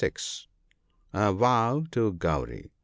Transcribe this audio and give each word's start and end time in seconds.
A 1.13 1.31
vow 1.31 1.85
to 1.91 2.11
Gauri. 2.13 2.71